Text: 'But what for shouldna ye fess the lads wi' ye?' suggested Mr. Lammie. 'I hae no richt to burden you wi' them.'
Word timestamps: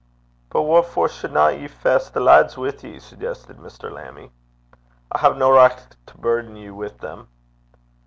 'But 0.49 0.63
what 0.63 0.87
for 0.87 1.07
shouldna 1.07 1.51
ye 1.51 1.67
fess 1.67 2.09
the 2.09 2.19
lads 2.21 2.57
wi' 2.57 2.75
ye?' 2.81 2.97
suggested 2.97 3.57
Mr. 3.57 3.91
Lammie. 3.91 4.31
'I 5.11 5.17
hae 5.19 5.37
no 5.37 5.51
richt 5.51 5.95
to 6.07 6.17
burden 6.17 6.55
you 6.55 6.73
wi' 6.73 6.87
them.' 6.87 7.27